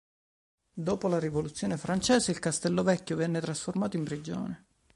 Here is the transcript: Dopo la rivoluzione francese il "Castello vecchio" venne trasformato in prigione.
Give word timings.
Dopo 0.73 1.07
la 1.07 1.19
rivoluzione 1.19 1.77
francese 1.77 2.31
il 2.31 2.39
"Castello 2.39 2.81
vecchio" 2.81 3.15
venne 3.15 3.39
trasformato 3.39 3.97
in 3.97 4.03
prigione. 4.03 4.65